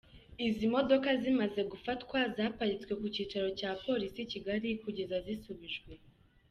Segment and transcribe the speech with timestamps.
[0.47, 5.91] Izi modoka zimaze gufatwa zaparitswe ku Cyicaro cya Polisi i Kigali kugeza zisubijwe.